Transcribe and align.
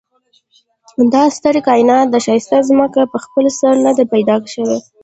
دا 1.13 1.23
ستر 1.37 1.55
کاينات 1.67 2.07
دا 2.09 2.19
ښايسته 2.25 2.57
ځمکه 2.69 3.01
په 3.11 3.17
خپل 3.25 3.45
سر 3.59 3.73
ندي 3.85 4.05
پيدا 4.13 4.35
شوي 4.53 4.77